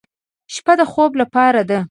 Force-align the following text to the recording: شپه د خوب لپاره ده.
شپه 0.53 0.73
د 0.79 0.81
خوب 0.91 1.11
لپاره 1.21 1.61
ده. 1.69 1.79